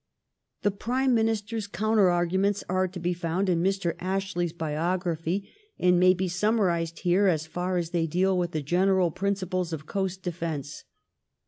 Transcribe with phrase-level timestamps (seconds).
[0.63, 3.93] The Prime Minister's counter arguments are to be found in Mr.
[3.99, 9.11] Ashley's biography, and may be summarised here as far as they deal with the general
[9.11, 10.85] principles of coast defence.